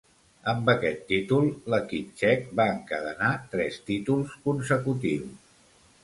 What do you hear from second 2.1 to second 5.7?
txec va encadenar tres títols consecutius.